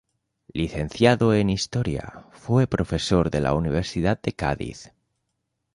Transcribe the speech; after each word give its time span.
Licenciado 0.51 1.35
en 1.35 1.51
Historia, 1.51 2.25
fue 2.31 2.65
profesor 2.65 3.29
de 3.29 3.39
la 3.39 3.53
Universidad 3.53 4.19
de 4.19 4.33
Cádiz. 4.33 4.91